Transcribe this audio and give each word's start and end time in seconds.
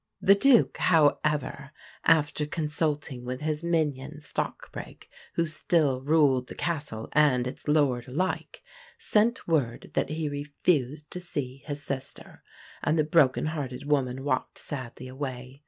The 0.19 0.33
Duke, 0.33 0.77
however, 0.77 1.73
after 2.05 2.47
consulting 2.47 3.23
with 3.23 3.41
his 3.41 3.63
minion 3.63 4.19
Stockbrigg, 4.19 5.07
who 5.35 5.45
still 5.45 6.01
ruled 6.01 6.47
the 6.47 6.55
castle 6.55 7.07
and 7.11 7.45
its 7.45 7.67
lord 7.67 8.07
alike, 8.07 8.63
sent 8.97 9.47
word 9.47 9.91
that 9.93 10.09
he 10.09 10.27
refused 10.27 11.11
to 11.11 11.19
see 11.19 11.61
his 11.67 11.83
sister; 11.83 12.41
and 12.81 12.97
the 12.97 13.03
broken 13.03 13.45
hearted 13.45 13.85
woman 13.85 14.23
walked 14.23 14.57
sadly 14.57 15.07
away. 15.07 15.59